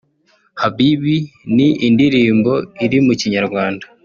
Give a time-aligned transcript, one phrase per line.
[0.61, 1.17] Habibi
[1.55, 2.53] ni indirimbo
[2.85, 3.85] iri mu Kinyarwanda